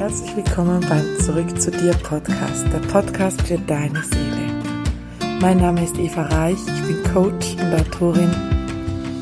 [0.00, 4.48] Herzlich willkommen beim Zurück zu dir Podcast, der Podcast für deine Seele.
[5.42, 8.34] Mein Name ist Eva Reich, ich bin Coach und Autorin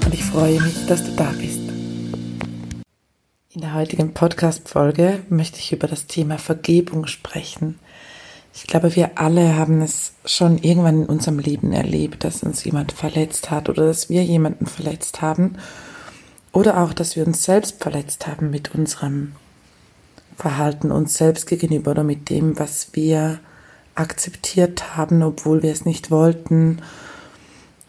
[0.04, 1.58] und ich freue mich, dass du da bist.
[3.52, 7.80] In der heutigen Podcast-Folge möchte ich über das Thema Vergebung sprechen.
[8.54, 12.92] Ich glaube, wir alle haben es schon irgendwann in unserem Leben erlebt, dass uns jemand
[12.92, 15.56] verletzt hat oder dass wir jemanden verletzt haben
[16.52, 19.32] oder auch, dass wir uns selbst verletzt haben mit unserem
[20.38, 23.40] Verhalten uns selbst gegenüber oder mit dem, was wir
[23.96, 26.80] akzeptiert haben, obwohl wir es nicht wollten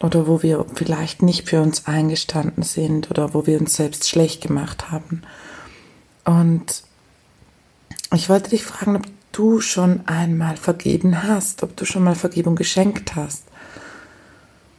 [0.00, 4.42] oder wo wir vielleicht nicht für uns eingestanden sind oder wo wir uns selbst schlecht
[4.42, 5.22] gemacht haben.
[6.24, 6.82] Und
[8.12, 12.56] ich wollte dich fragen, ob du schon einmal vergeben hast, ob du schon mal Vergebung
[12.56, 13.44] geschenkt hast.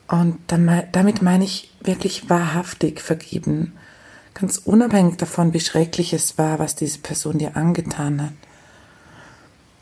[0.10, 3.72] Und damit meine ich wirklich wahrhaftig vergeben.
[4.34, 8.34] Ganz unabhängig davon, wie schrecklich es war, was diese Person dir angetan hat.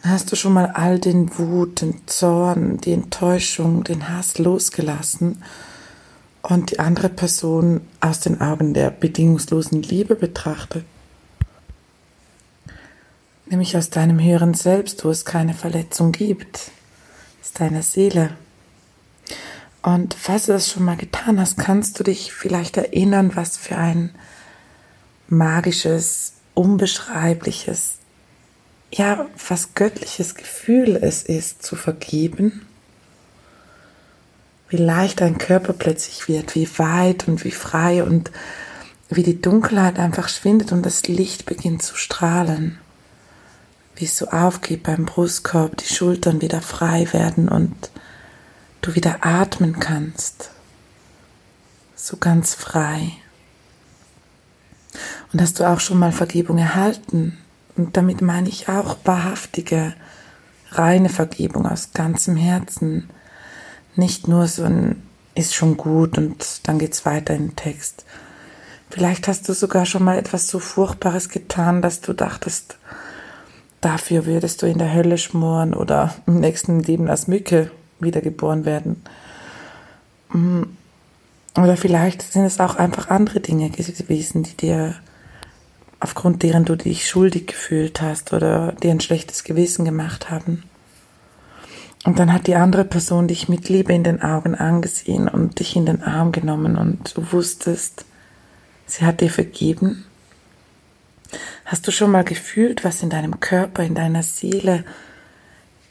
[0.03, 5.43] Hast du schon mal all den Wut, den Zorn, die Enttäuschung, den Hass losgelassen
[6.41, 10.85] und die andere Person aus den Augen der bedingungslosen Liebe betrachtet?
[13.45, 16.71] Nämlich aus deinem höheren Selbst, wo es keine Verletzung gibt,
[17.41, 18.31] aus deiner Seele.
[19.81, 23.77] Und falls du das schon mal getan hast, kannst du dich vielleicht erinnern, was für
[23.77, 24.11] ein
[25.29, 27.99] magisches, unbeschreibliches,
[28.91, 32.65] ja, fast göttliches Gefühl es ist, zu vergeben.
[34.67, 38.31] Wie leicht dein Körper plötzlich wird, wie weit und wie frei und
[39.09, 42.77] wie die Dunkelheit einfach schwindet und das Licht beginnt zu strahlen.
[43.95, 47.89] Wie es so aufgeht beim Brustkorb, die Schultern wieder frei werden und
[48.81, 50.51] du wieder atmen kannst.
[51.95, 53.11] So ganz frei.
[55.31, 57.37] Und hast du auch schon mal Vergebung erhalten?
[57.75, 59.93] Und damit meine ich auch wahrhaftige,
[60.71, 63.09] reine Vergebung aus ganzem Herzen.
[63.95, 65.01] Nicht nur so ein
[65.35, 68.05] ist schon gut und dann geht's weiter den Text.
[68.89, 72.77] Vielleicht hast du sogar schon mal etwas so Furchtbares getan, dass du dachtest,
[73.81, 79.03] dafür würdest du in der Hölle schmoren oder im nächsten Leben als Mücke wiedergeboren werden.
[81.55, 84.95] Oder vielleicht sind es auch einfach andere Dinge gewesen, die dir
[85.99, 90.63] aufgrund deren du dich schuldig gefühlt hast oder dir ein schlechtes Gewissen gemacht haben.
[92.05, 95.75] Und dann hat die andere Person dich mit Liebe in den Augen angesehen und dich
[95.75, 98.05] in den Arm genommen und du wusstest,
[98.85, 100.05] sie hat dir vergeben.
[101.65, 104.85] Hast du schon mal gefühlt, was in deinem Körper, in deiner Seele,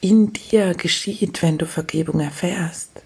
[0.01, 2.98] in dir geschieht, wenn du Vergebung erfährst?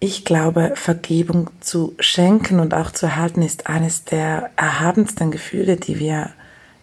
[0.00, 5.98] Ich glaube, Vergebung zu schenken und auch zu erhalten ist eines der erhabensten Gefühle, die
[5.98, 6.30] wir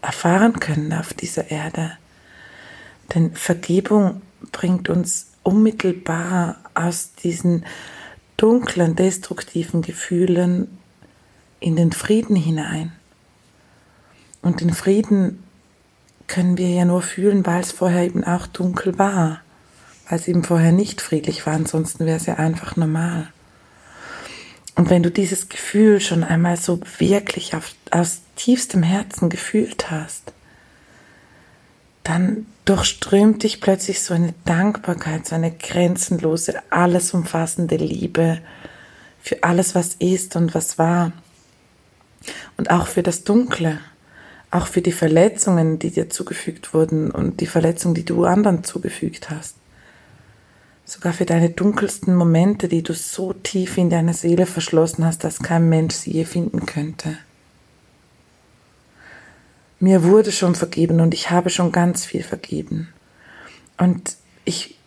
[0.01, 1.93] erfahren können auf dieser Erde.
[3.13, 4.21] Denn Vergebung
[4.51, 7.65] bringt uns unmittelbar aus diesen
[8.35, 10.77] dunklen, destruktiven Gefühlen
[11.61, 12.91] in den Frieden hinein.
[14.41, 15.41] Und den Frieden
[16.27, 19.39] können wir ja nur fühlen, weil es vorher eben auch dunkel war
[20.07, 23.27] weil es eben vorher nicht friedlich war, ansonsten wäre es ja einfach normal.
[24.75, 30.33] Und wenn du dieses Gefühl schon einmal so wirklich auf, aus tiefstem Herzen gefühlt hast,
[32.03, 38.39] dann durchströmt dich plötzlich so eine Dankbarkeit, so eine grenzenlose, alles umfassende Liebe
[39.21, 41.13] für alles, was ist und was war.
[42.57, 43.79] Und auch für das Dunkle,
[44.51, 49.29] auch für die Verletzungen, die dir zugefügt wurden und die Verletzungen, die du anderen zugefügt
[49.29, 49.55] hast
[50.85, 55.39] sogar für deine dunkelsten Momente, die du so tief in deiner Seele verschlossen hast, dass
[55.39, 57.17] kein Mensch sie je finden könnte.
[59.79, 62.93] Mir wurde schon vergeben und ich habe schon ganz viel vergeben.
[63.77, 64.15] Und
[64.45, 64.77] ich,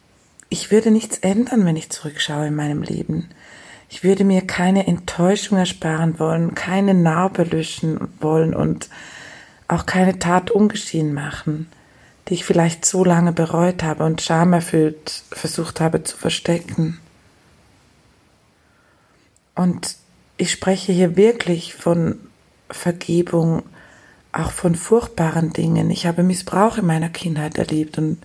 [0.48, 3.28] ich würde nichts ändern, wenn ich zurückschaue in meinem Leben.
[3.91, 8.89] Ich würde mir keine Enttäuschung ersparen wollen, keine Narbe löschen wollen und
[9.66, 11.66] auch keine Tat ungeschehen machen
[12.28, 16.98] die ich vielleicht so lange bereut habe und schamerfüllt versucht habe zu verstecken.
[19.54, 19.97] Und
[20.36, 22.21] ich spreche hier wirklich von
[22.71, 23.63] Vergebung,
[24.33, 25.91] auch von furchtbaren Dingen.
[25.91, 28.19] Ich habe Missbrauch in meiner Kindheit erlebt und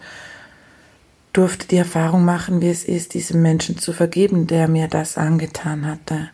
[1.31, 5.88] durfte die Erfahrung machen, wie es ist, diesem Menschen zu vergeben, der mir das angetan
[5.88, 6.29] hatte.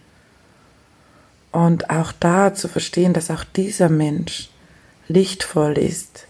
[1.52, 4.50] Und auch da zu verstehen, dass auch dieser Mensch
[5.08, 6.28] lichtvoll ist,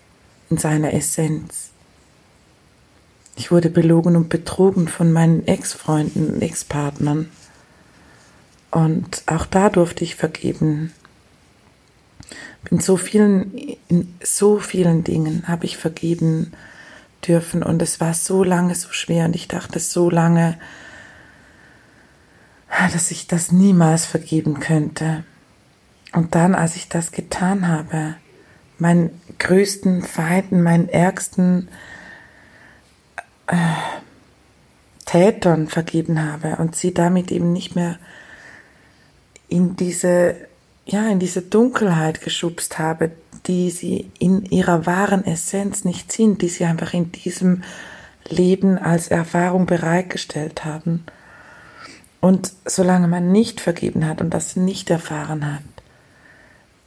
[0.49, 1.71] in seiner Essenz.
[3.35, 7.29] Ich wurde belogen und betrogen von meinen Ex-Freunden und Ex-Partnern.
[8.71, 10.93] Und auch da durfte ich vergeben.
[12.69, 13.53] In so vielen,
[13.87, 16.51] in so vielen Dingen habe ich vergeben
[17.27, 20.57] dürfen und es war so lange so schwer und ich dachte so lange,
[22.91, 25.23] dass ich das niemals vergeben könnte.
[26.13, 28.15] Und dann, als ich das getan habe,
[28.79, 31.69] meinen größten Feinden, meinen ärgsten
[33.47, 33.55] äh,
[35.05, 37.97] Tätern vergeben habe und sie damit eben nicht mehr
[39.47, 40.35] in diese,
[40.85, 43.11] ja, in diese Dunkelheit geschubst habe,
[43.47, 47.63] die sie in ihrer wahren Essenz nicht sind, die sie einfach in diesem
[48.27, 51.05] Leben als Erfahrung bereitgestellt haben.
[52.21, 55.63] Und solange man nicht vergeben hat und das nicht erfahren hat,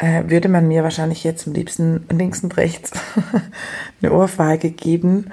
[0.03, 2.91] äh, würde man mir wahrscheinlich jetzt am liebsten links und rechts
[4.03, 5.31] eine Ohrfeige geben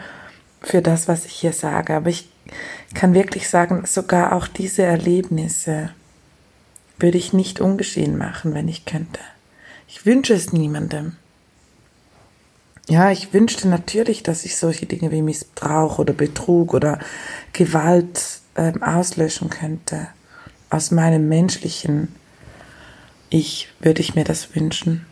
[0.62, 1.96] für das, was ich hier sage.
[1.96, 2.30] Aber ich
[2.94, 5.90] kann wirklich sagen, sogar auch diese Erlebnisse
[7.00, 9.20] würde ich nicht ungeschehen machen, wenn ich könnte.
[9.88, 11.16] Ich wünsche es niemandem.
[12.88, 17.00] Ja, ich wünschte natürlich, dass ich solche Dinge wie Missbrauch oder Betrug oder
[17.54, 20.08] Gewalt ähm, auslöschen könnte.
[20.70, 22.14] Aus meinem menschlichen
[23.30, 25.06] Ich würde ich mir das wünschen.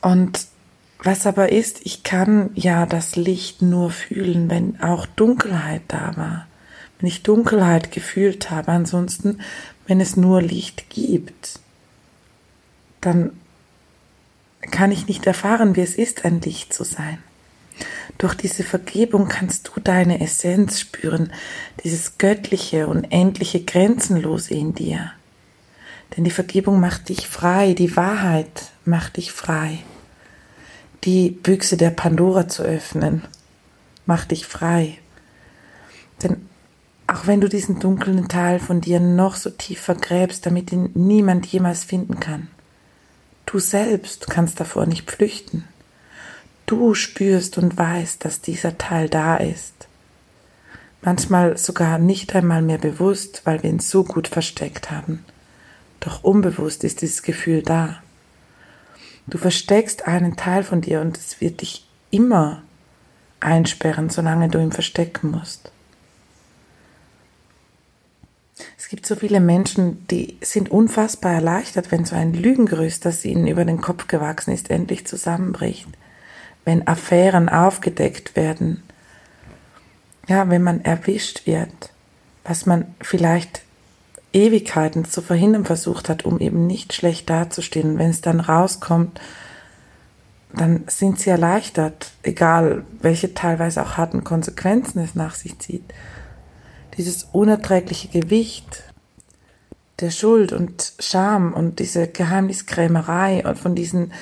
[0.00, 0.46] Und
[1.00, 6.46] was aber ist, ich kann ja das Licht nur fühlen, wenn auch Dunkelheit da war.
[6.98, 9.40] Wenn ich Dunkelheit gefühlt habe, ansonsten,
[9.86, 11.60] wenn es nur Licht gibt,
[13.00, 13.30] dann
[14.60, 17.18] kann ich nicht erfahren, wie es ist, ein Licht zu sein.
[18.18, 21.32] Durch diese Vergebung kannst du deine Essenz spüren,
[21.84, 25.12] dieses göttliche und endliche Grenzenlose in dir.
[26.16, 29.78] Denn die Vergebung macht dich frei, die Wahrheit macht dich frei.
[31.04, 33.22] Die Büchse der Pandora zu öffnen,
[34.06, 34.98] macht dich frei.
[36.22, 36.48] Denn
[37.06, 41.46] auch wenn du diesen dunklen Teil von dir noch so tief vergräbst, damit ihn niemand
[41.46, 42.48] jemals finden kann,
[43.46, 45.64] du selbst kannst davor nicht flüchten.
[46.66, 49.88] Du spürst und weißt, dass dieser Teil da ist.
[51.00, 55.24] Manchmal sogar nicht einmal mehr bewusst, weil wir ihn so gut versteckt haben.
[56.00, 58.02] Doch unbewusst ist dieses Gefühl da.
[59.26, 62.62] Du versteckst einen Teil von dir und es wird dich immer
[63.40, 65.70] einsperren, solange du ihn verstecken musst.
[68.78, 73.46] Es gibt so viele Menschen, die sind unfassbar erleichtert, wenn so ein Lügengerüst, das ihnen
[73.46, 75.88] über den Kopf gewachsen ist, endlich zusammenbricht
[76.68, 78.82] wenn Affären aufgedeckt werden,
[80.26, 81.92] ja, wenn man erwischt wird,
[82.44, 83.62] was man vielleicht
[84.32, 87.98] Ewigkeiten zu verhindern versucht hat, um eben nicht schlecht dazustehen.
[87.98, 89.20] Wenn es dann rauskommt,
[90.52, 95.84] dann sind sie erleichtert, egal welche teilweise auch harten Konsequenzen es nach sich zieht.
[96.96, 98.82] Dieses unerträgliche Gewicht
[100.00, 104.12] der Schuld und Scham und diese Geheimniskrämerei und von diesen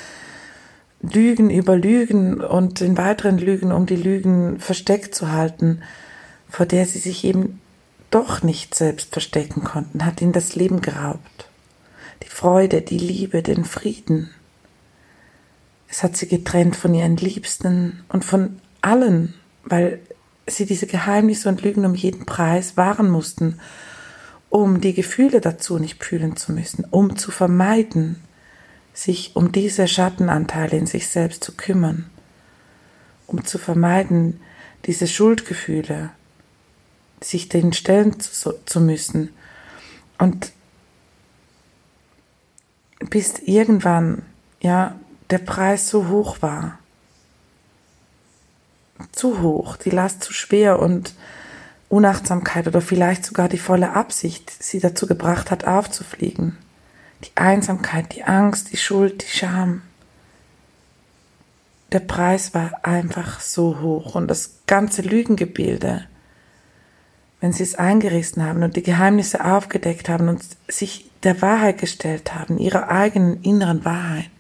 [1.03, 5.83] Lügen über Lügen und den weiteren Lügen, um die Lügen versteckt zu halten,
[6.49, 7.61] vor der sie sich eben
[8.17, 11.51] doch nicht selbst verstecken konnten, hat ihnen das Leben geraubt.
[12.23, 14.31] Die Freude, die Liebe, den Frieden.
[15.87, 19.35] Es hat sie getrennt von ihren Liebsten und von allen,
[19.65, 20.01] weil
[20.47, 23.61] sie diese Geheimnisse und Lügen um jeden Preis wahren mussten,
[24.49, 28.23] um die Gefühle dazu nicht fühlen zu müssen, um zu vermeiden,
[28.95, 32.07] sich um diese Schattenanteile in sich selbst zu kümmern,
[33.27, 34.41] um zu vermeiden,
[34.87, 36.13] diese Schuldgefühle,
[37.21, 39.31] sich denen stellen zu, zu müssen.
[40.19, 40.53] Und
[43.11, 44.23] bis irgendwann,
[44.61, 44.99] ja,
[45.31, 46.79] der Preis so hoch war,
[49.13, 51.15] zu hoch, die Last zu schwer und
[51.89, 56.57] Unachtsamkeit oder vielleicht sogar die volle Absicht sie dazu gebracht hat, aufzufliegen
[57.25, 59.83] die Einsamkeit, die Angst, die Schuld, die Scham.
[61.93, 66.07] Der Preis war einfach so hoch und das ganze Lügengebilde,
[67.47, 72.35] wenn sie es eingerissen haben und die Geheimnisse aufgedeckt haben und sich der Wahrheit gestellt
[72.35, 74.31] haben, ihrer eigenen inneren Wahrheit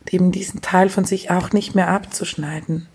[0.00, 2.88] und eben diesen Teil von sich auch nicht mehr abzuschneiden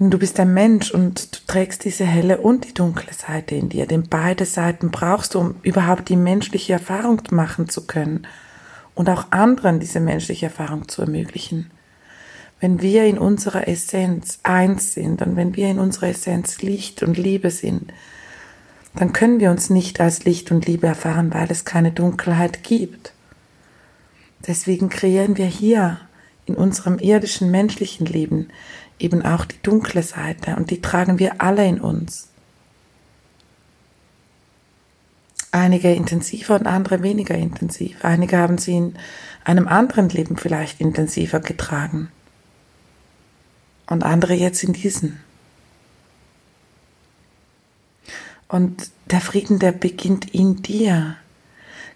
[0.00, 3.86] Du bist ein Mensch und du trägst diese helle und die dunkle Seite in dir,
[3.86, 8.26] denn beide Seiten brauchst du, um überhaupt die menschliche Erfahrung machen zu können
[8.96, 11.70] und auch anderen diese menschliche Erfahrung zu ermöglichen.
[12.60, 17.16] Wenn wir in unserer Essenz eins sind und wenn wir in unserer Essenz Licht und
[17.16, 17.92] Liebe sind,
[18.94, 23.12] dann können wir uns nicht als Licht und Liebe erfahren, weil es keine Dunkelheit gibt.
[24.46, 26.00] Deswegen kreieren wir hier
[26.44, 28.48] in unserem irdischen menschlichen Leben
[28.98, 32.28] eben auch die dunkle Seite und die tragen wir alle in uns.
[35.52, 38.04] Einige intensiver und andere weniger intensiv.
[38.04, 38.94] Einige haben sie in
[39.44, 42.10] einem anderen Leben vielleicht intensiver getragen.
[43.90, 45.20] Und andere jetzt in diesen.
[48.48, 51.16] Und der Frieden, der beginnt in dir.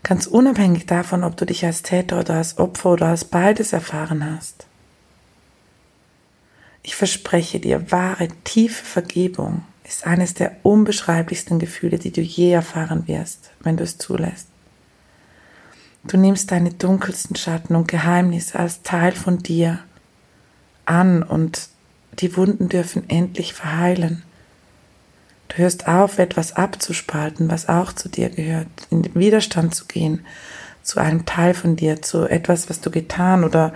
[0.03, 4.37] Ganz unabhängig davon, ob du dich als Täter oder als Opfer oder als beides erfahren
[4.37, 4.67] hast.
[6.83, 13.09] Ich verspreche dir, wahre, tiefe Vergebung ist eines der unbeschreiblichsten Gefühle, die du je erfahren
[13.09, 14.49] wirst, wenn du es zulässt.
[16.05, 19.79] Du nimmst deine dunkelsten Schatten und Geheimnisse als Teil von dir
[20.85, 21.69] an und
[22.21, 24.23] die Wunden dürfen endlich verheilen.
[25.49, 30.25] Du hörst auf, etwas abzuspalten, was auch zu dir gehört, in den Widerstand zu gehen,
[30.83, 33.73] zu einem Teil von dir, zu etwas, was du getan oder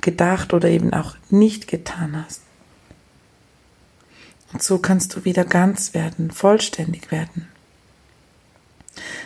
[0.00, 2.42] gedacht oder eben auch nicht getan hast.
[4.52, 7.48] Und so kannst du wieder ganz werden, vollständig werden.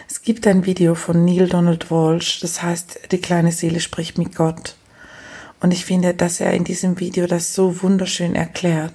[0.08, 4.36] Es gibt ein Video von Neil Donald Walsh, das heißt, die kleine Seele spricht mit
[4.36, 4.76] Gott.
[5.60, 8.94] Und ich finde, dass er in diesem Video das so wunderschön erklärt.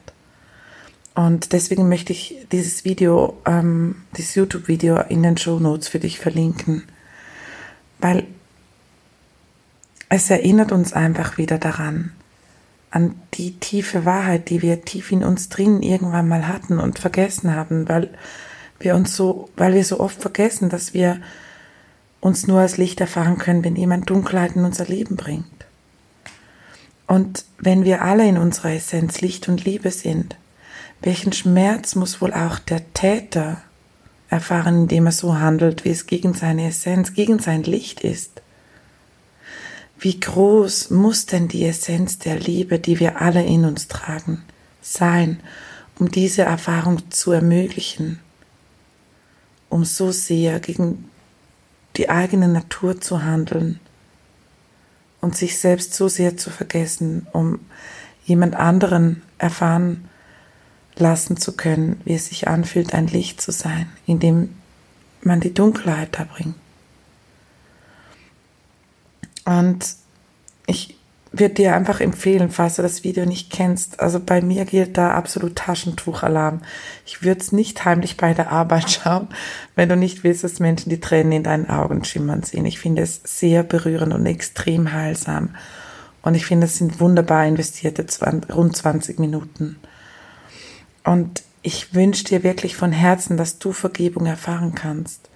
[1.13, 6.19] Und deswegen möchte ich dieses Video, ähm, dieses YouTube-Video in den Show Notes für dich
[6.19, 6.83] verlinken,
[7.99, 8.25] weil
[10.07, 12.11] es erinnert uns einfach wieder daran,
[12.91, 17.55] an die tiefe Wahrheit, die wir tief in uns drin irgendwann mal hatten und vergessen
[17.55, 18.09] haben, weil
[18.79, 21.21] wir uns so, weil wir so oft vergessen, dass wir
[22.19, 25.45] uns nur als Licht erfahren können, wenn jemand Dunkelheit in unser Leben bringt.
[27.11, 30.37] Und wenn wir alle in unserer Essenz Licht und Liebe sind,
[31.01, 33.61] welchen Schmerz muss wohl auch der Täter
[34.29, 38.41] erfahren, indem er so handelt, wie es gegen seine Essenz, gegen sein Licht ist?
[39.99, 44.43] Wie groß muss denn die Essenz der Liebe, die wir alle in uns tragen,
[44.81, 45.41] sein,
[45.99, 48.21] um diese Erfahrung zu ermöglichen,
[49.67, 51.09] um so sehr gegen
[51.97, 53.81] die eigene Natur zu handeln
[55.21, 57.59] und sich selbst so sehr zu vergessen, um
[58.25, 60.09] jemand anderen erfahren
[60.95, 64.55] lassen zu können, wie es sich anfühlt, ein Licht zu sein, in dem
[65.21, 66.55] man die Dunkelheit da bringt.
[69.45, 69.95] Und
[70.67, 70.97] ich
[71.31, 73.99] würde dir einfach empfehlen, falls du das Video nicht kennst.
[73.99, 76.61] Also bei mir gilt da absolut Taschentuchalarm.
[77.05, 79.29] Ich würde es nicht heimlich bei der Arbeit schauen,
[79.75, 82.65] wenn du nicht willst, dass Menschen die Tränen in deinen Augen schimmern sehen.
[82.65, 85.55] Ich finde es sehr berührend und extrem heilsam.
[86.21, 89.77] Und ich finde, es sind wunderbar investierte 20, rund 20 Minuten.
[91.03, 95.31] Und ich wünsche dir wirklich von Herzen, dass du Vergebung erfahren kannst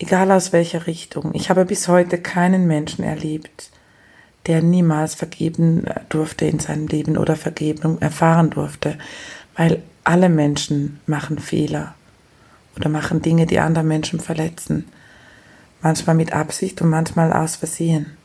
[0.00, 1.32] egal aus welcher Richtung.
[1.34, 3.70] Ich habe bis heute keinen Menschen erlebt,
[4.46, 8.96] der niemals vergeben durfte in seinem Leben oder Vergebung erfahren durfte,
[9.56, 11.94] weil alle Menschen machen Fehler
[12.76, 14.86] oder machen Dinge, die andere Menschen verletzen.
[15.82, 18.16] Manchmal mit Absicht und manchmal aus Versehen.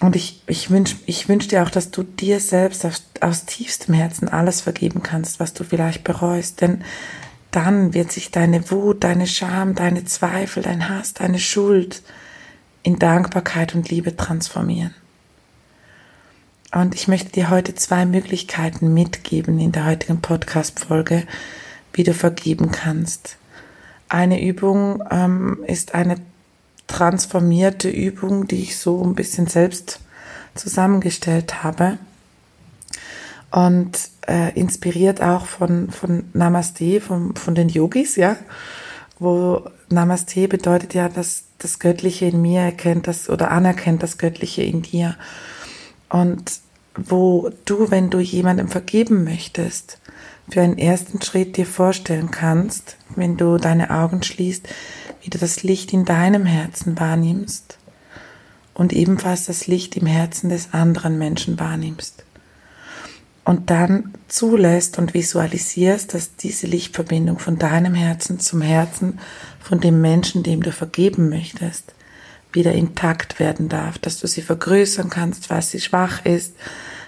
[0.00, 3.94] Und ich, ich wünsche ich wünsch dir auch, dass du dir selbst aus, aus tiefstem
[3.94, 6.60] Herzen alles vergeben kannst, was du vielleicht bereust.
[6.60, 6.82] Denn
[7.52, 12.02] dann wird sich deine Wut, deine Scham, deine Zweifel, dein Hass, deine Schuld
[12.82, 14.94] in Dankbarkeit und Liebe transformieren.
[16.72, 21.24] Und ich möchte dir heute zwei Möglichkeiten mitgeben in der heutigen Podcast-Folge,
[21.92, 23.36] wie du vergeben kannst.
[24.08, 26.16] Eine Übung ähm, ist eine
[26.86, 30.00] transformierte Übung, die ich so ein bisschen selbst
[30.54, 31.98] zusammengestellt habe
[33.50, 38.36] und äh, inspiriert auch von, von Namaste, von, von den Yogis, ja,
[39.18, 44.62] wo Namaste bedeutet ja, dass das Göttliche in mir erkennt das oder anerkennt das Göttliche
[44.62, 45.16] in dir.
[46.08, 46.60] Und
[46.94, 49.98] wo du, wenn du jemandem vergeben möchtest,
[50.48, 54.68] für einen ersten Schritt dir vorstellen kannst, wenn du deine Augen schließt,
[55.22, 57.78] wie du das Licht in deinem Herzen wahrnimmst
[58.74, 62.24] und ebenfalls das Licht im Herzen des anderen Menschen wahrnimmst
[63.44, 69.18] und dann zulässt und visualisierst, dass diese Lichtverbindung von deinem Herzen zum Herzen
[69.60, 71.94] von dem Menschen, dem du vergeben möchtest,
[72.52, 76.54] wieder intakt werden darf, dass du sie vergrößern kannst, weil sie schwach ist,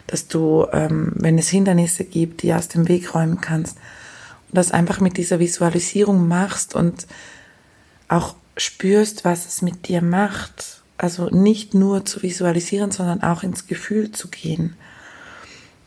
[0.06, 3.76] dass du, ähm, wenn es Hindernisse gibt, die aus dem Weg räumen kannst.
[4.48, 7.06] Und das einfach mit dieser Visualisierung machst und
[8.08, 10.82] auch spürst, was es mit dir macht.
[10.96, 14.76] Also nicht nur zu visualisieren, sondern auch ins Gefühl zu gehen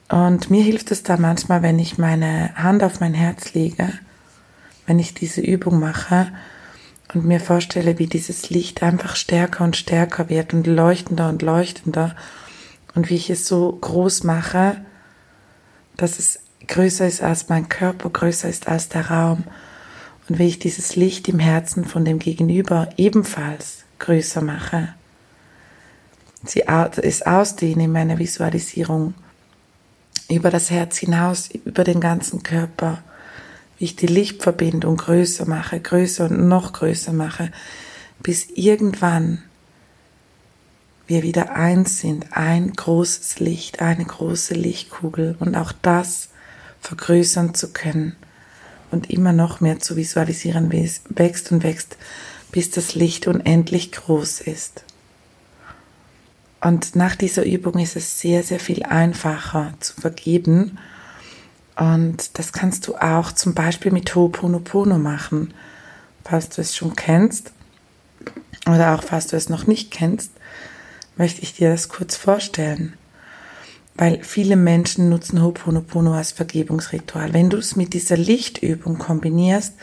[0.09, 3.91] und mir hilft es da manchmal, wenn ich meine Hand auf mein Herz lege,
[4.85, 6.31] wenn ich diese Übung mache
[7.13, 12.15] und mir vorstelle, wie dieses Licht einfach stärker und stärker wird und leuchtender und leuchtender
[12.95, 14.77] und wie ich es so groß mache,
[15.97, 19.43] dass es größer ist als mein Körper, größer ist als der Raum
[20.29, 24.93] Und wie ich dieses Licht im Herzen von dem Gegenüber ebenfalls größer mache,
[26.45, 29.13] sie es ausdehne in meiner Visualisierung
[30.29, 33.03] über das Herz hinaus, über den ganzen Körper,
[33.77, 37.51] wie ich die Lichtverbindung größer mache, größer und noch größer mache,
[38.21, 39.43] bis irgendwann
[41.05, 46.29] wir wieder eins sind, ein großes Licht, eine große Lichtkugel und auch das
[46.81, 48.15] vergrößern zu können
[48.91, 51.97] und immer noch mehr zu visualisieren, wie es wächst und wächst,
[52.51, 54.83] bis das Licht unendlich groß ist.
[56.61, 60.77] Und nach dieser Übung ist es sehr, sehr viel einfacher zu vergeben.
[61.75, 65.53] Und das kannst du auch zum Beispiel mit Ho'oponopono machen,
[66.23, 67.51] falls du es schon kennst.
[68.65, 70.31] Oder auch falls du es noch nicht kennst,
[71.15, 72.93] möchte ich dir das kurz vorstellen
[73.97, 77.33] weil viele Menschen nutzen Ho'oponopono als Vergebungsritual.
[77.33, 79.73] Wenn du es mit dieser Lichtübung kombinierst,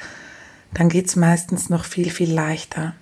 [0.73, 2.95] dann geht's meistens noch viel, viel leichter.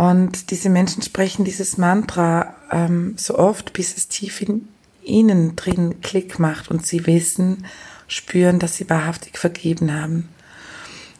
[0.00, 4.68] Und diese Menschen sprechen dieses Mantra ähm, so oft, bis es tief in
[5.02, 7.66] ihnen drin Klick macht und sie wissen,
[8.08, 10.28] spüren, dass sie wahrhaftig vergeben haben.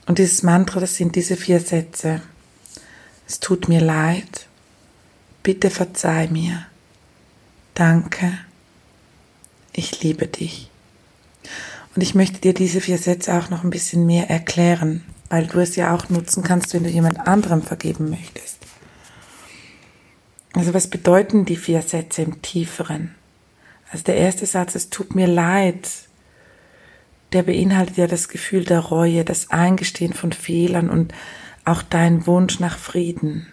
[0.06, 2.22] Und dieses Mantra, das sind diese vier Sätze.
[3.28, 4.46] Es tut mir leid.
[5.42, 6.64] Bitte verzeih mir.
[7.74, 8.32] Danke
[9.72, 10.70] ich liebe dich.
[11.94, 15.58] Und ich möchte dir diese vier Sätze auch noch ein bisschen mehr erklären, weil du
[15.58, 18.58] es ja auch nutzen kannst, wenn du jemand anderem vergeben möchtest.
[20.52, 23.14] Also was bedeuten die vier Sätze im tieferen?
[23.90, 25.88] Also der erste Satz, es tut mir leid,
[27.32, 31.14] der beinhaltet ja das Gefühl der Reue, das Eingestehen von Fehlern und
[31.64, 33.46] auch dein Wunsch nach Frieden.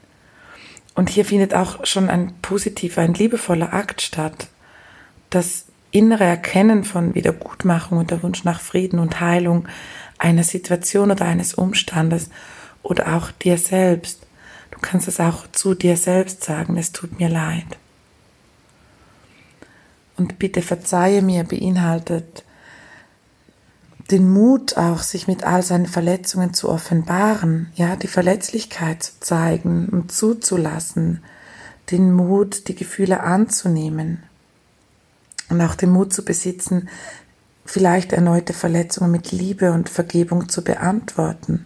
[0.95, 4.47] Und hier findet auch schon ein positiver, ein liebevoller Akt statt,
[5.29, 9.67] das innere Erkennen von Wiedergutmachung und der Wunsch nach Frieden und Heilung
[10.17, 12.29] einer Situation oder eines Umstandes
[12.83, 14.26] oder auch dir selbst.
[14.77, 17.65] Du kannst es auch zu dir selbst sagen, es tut mir leid.
[20.17, 22.43] Und bitte verzeihe mir beinhaltet
[24.11, 29.89] den Mut auch, sich mit all seinen Verletzungen zu offenbaren, ja, die Verletzlichkeit zu zeigen
[29.89, 31.23] und zuzulassen,
[31.91, 34.23] den Mut, die Gefühle anzunehmen
[35.49, 36.87] und auch den Mut zu besitzen,
[37.65, 41.65] vielleicht erneute Verletzungen mit Liebe und Vergebung zu beantworten.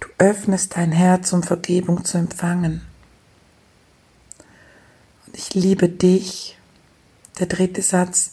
[0.00, 2.82] Du öffnest dein Herz, um Vergebung zu empfangen.
[5.26, 6.56] Und ich liebe dich.
[7.38, 8.32] Der dritte Satz,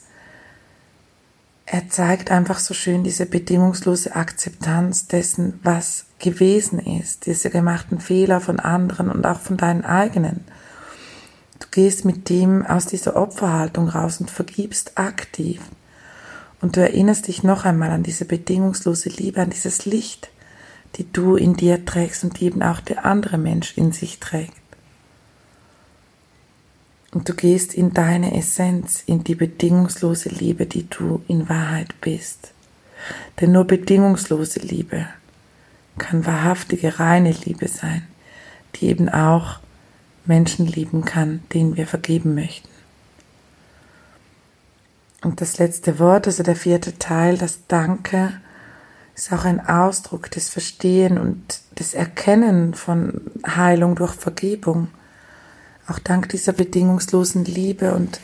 [1.67, 8.39] er zeigt einfach so schön diese bedingungslose Akzeptanz dessen, was gewesen ist, diese gemachten Fehler
[8.39, 10.43] von anderen und auch von deinen eigenen.
[11.59, 15.61] Du gehst mit dem aus dieser Opferhaltung raus und vergibst aktiv.
[16.61, 20.29] Und du erinnerst dich noch einmal an diese bedingungslose Liebe, an dieses Licht,
[20.95, 24.53] die du in dir trägst und die eben auch der andere Mensch in sich trägt.
[27.11, 32.51] Und du gehst in deine Essenz, in die bedingungslose Liebe, die du in Wahrheit bist.
[33.39, 35.07] Denn nur bedingungslose Liebe
[35.97, 38.05] kann wahrhaftige, reine Liebe sein,
[38.75, 39.59] die eben auch
[40.25, 42.67] Menschen lieben kann, denen wir vergeben möchten.
[45.21, 48.33] Und das letzte Wort, also der vierte Teil, das Danke,
[49.15, 54.89] ist auch ein Ausdruck des Verstehen und des Erkennen von Heilung durch Vergebung.
[55.87, 58.19] Auch dank dieser bedingungslosen Liebe und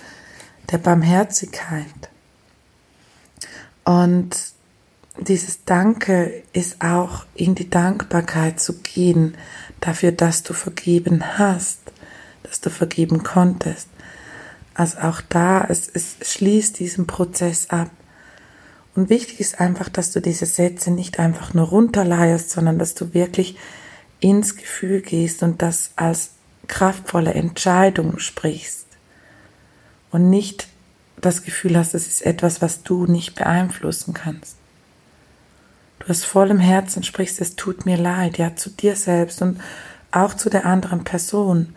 [0.72, 1.86] der Barmherzigkeit.
[3.84, 4.36] Und
[5.18, 9.36] dieses Danke ist auch in die Dankbarkeit zu gehen
[9.80, 11.80] dafür, dass du vergeben hast,
[12.44, 13.88] dass du vergeben konntest.
[14.74, 17.90] Also auch da, es, es schließt diesen Prozess ab.
[18.96, 23.14] Und wichtig ist einfach, dass du diese Sätze nicht einfach nur runterleierst, sondern dass du
[23.14, 23.58] wirklich
[24.20, 26.32] ins Gefühl gehst und das als
[26.68, 28.86] kraftvolle Entscheidung sprichst.
[30.12, 30.68] Und nicht
[31.22, 34.58] das Gefühl hast, es ist etwas, was du nicht beeinflussen kannst.
[36.00, 39.62] Du hast voll im Herzen sprichst, es tut mir leid, ja, zu dir selbst und
[40.12, 41.76] auch zu der anderen Person.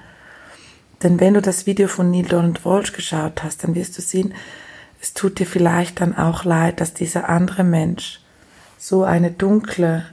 [1.02, 4.34] Denn wenn du das Video von Neil Donald Walsh geschaut hast, dann wirst du sehen,
[5.04, 8.20] es tut dir vielleicht dann auch leid, dass dieser andere Mensch
[8.78, 10.06] so eine dunkle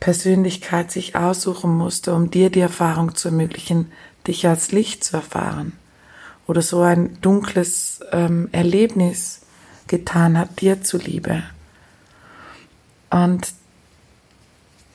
[0.00, 3.92] Persönlichkeit sich aussuchen musste, um dir die Erfahrung zu ermöglichen,
[4.26, 5.74] dich als Licht zu erfahren.
[6.46, 9.42] Oder so ein dunkles ähm, Erlebnis
[9.86, 11.42] getan hat, dir zuliebe.
[13.10, 13.52] Und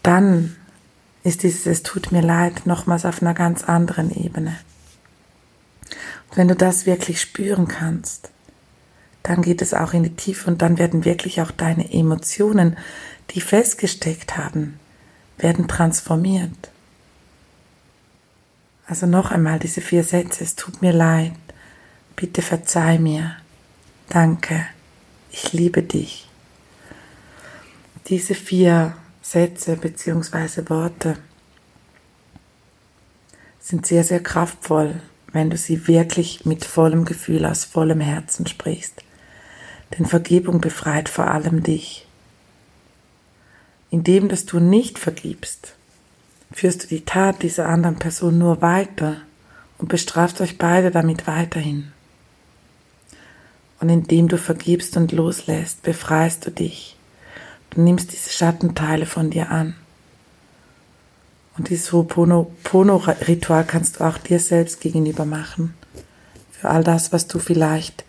[0.01, 0.55] dann
[1.21, 4.57] ist dieses Es tut mir leid nochmals auf einer ganz anderen Ebene.
[6.33, 8.31] Wenn du das wirklich spüren kannst,
[9.25, 12.77] dann geht es auch in die Tiefe und dann werden wirklich auch deine Emotionen,
[13.31, 14.79] die festgesteckt haben,
[15.39, 16.69] werden transformiert.
[18.85, 21.33] Also noch einmal diese vier Sätze, es tut mir leid,
[22.15, 23.35] bitte verzeih mir,
[24.09, 24.67] danke,
[25.31, 26.29] ich liebe dich.
[28.07, 30.69] Diese vier Sätze bzw.
[30.69, 31.17] Worte
[33.59, 39.01] sind sehr, sehr kraftvoll, wenn du sie wirklich mit vollem Gefühl aus vollem Herzen sprichst.
[39.91, 42.07] Denn Vergebung befreit vor allem dich.
[43.91, 45.75] Indem, dass du nicht vergibst,
[46.51, 49.17] führst du die Tat dieser anderen Person nur weiter
[49.77, 51.91] und bestrafst euch beide damit weiterhin.
[53.79, 56.97] Und indem du vergibst und loslässt, befreist du dich.
[57.71, 59.75] Du nimmst diese Schattenteile von dir an.
[61.57, 65.73] Und dieses Ho'opono-Ritual kannst du auch dir selbst gegenüber machen.
[66.51, 68.04] Für all das, was du vielleicht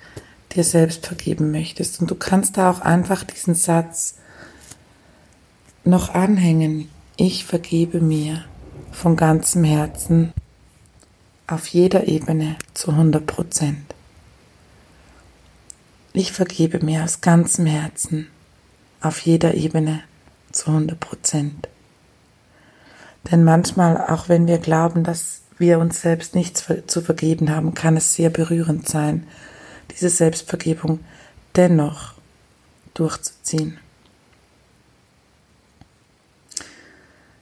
[0.56, 2.00] dir selbst vergeben möchtest.
[2.00, 4.16] Und du kannst da auch einfach diesen Satz
[5.84, 6.88] noch anhängen
[7.18, 8.44] ich vergebe mir
[8.92, 10.34] von ganzem Herzen
[11.46, 13.94] auf jeder Ebene zu 100 Prozent.
[16.12, 18.26] Ich vergebe mir aus ganzem Herzen
[19.00, 20.02] auf jeder Ebene
[20.52, 21.68] zu 100 Prozent.
[23.30, 27.96] Denn manchmal, auch wenn wir glauben, dass wir uns selbst nichts zu vergeben haben, kann
[27.96, 29.26] es sehr berührend sein,
[29.92, 31.01] diese Selbstvergebung
[31.55, 32.14] dennoch
[32.94, 33.79] durchzuziehen.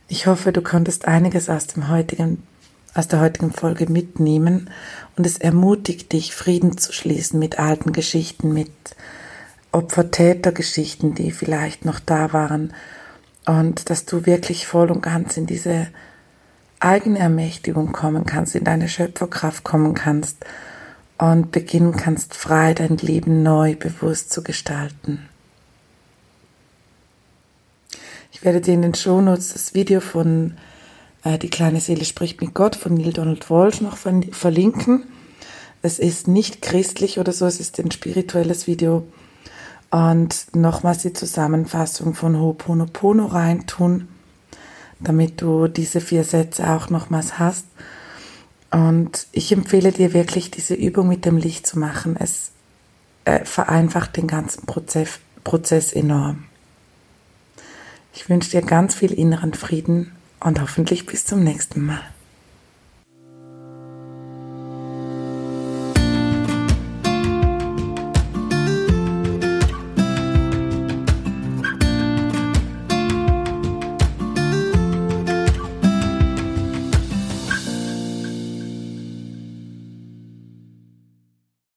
[0.09, 2.43] Ich hoffe, du konntest einiges aus dem heutigen
[2.95, 4.71] aus der heutigen Folge mitnehmen
[5.17, 8.71] und es ermutigt dich, Frieden zu schließen mit alten Geschichten, mit
[9.73, 12.73] Opfer-Täter-Geschichten, die vielleicht noch da waren
[13.47, 15.89] und dass du wirklich voll und ganz in diese
[16.79, 20.45] eigene Ermächtigung kommen kannst, in deine Schöpferkraft kommen kannst
[21.19, 25.29] und beginnen kannst, frei dein Leben neu bewusst zu gestalten.
[28.33, 30.57] Ich werde dir in den Shownotes das Video von
[31.25, 35.05] äh, Die kleine Seele spricht mit Gott von Neil Donald Walsh noch verlinken.
[35.83, 39.07] Es ist nicht christlich oder so, es ist ein spirituelles Video.
[39.91, 44.09] Und nochmals die Zusammenfassung von Ho'oponopono reintun,
[44.99, 47.67] damit du diese vier Sätze auch nochmals hast.
[48.75, 52.17] Und ich empfehle dir wirklich, diese Übung mit dem Licht zu machen.
[52.19, 52.51] Es
[53.25, 56.47] äh, vereinfacht den ganzen Prozess, Prozess enorm.
[58.13, 60.11] Ich wünsche dir ganz viel inneren Frieden
[60.41, 62.01] und hoffentlich bis zum nächsten Mal.